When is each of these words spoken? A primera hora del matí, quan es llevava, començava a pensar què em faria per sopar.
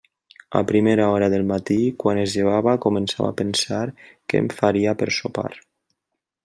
A 0.59 0.61
primera 0.69 1.03
hora 1.15 1.27
del 1.33 1.43
matí, 1.51 1.77
quan 2.05 2.21
es 2.23 2.33
llevava, 2.39 2.73
començava 2.87 3.29
a 3.29 3.37
pensar 3.43 3.83
què 4.13 4.43
em 4.45 4.53
faria 4.63 4.97
per 5.03 5.11
sopar. 5.21 5.51